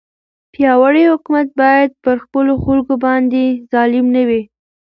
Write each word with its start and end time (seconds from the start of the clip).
پیاوړی 0.53 1.03
حکومت 1.13 1.47
باید 1.61 1.89
پر 2.03 2.15
خپلو 2.25 2.53
خلکو 2.65 2.93
باندې 3.05 3.41
ظالم 3.71 4.05
نه 4.15 4.23
وي. 4.27 4.41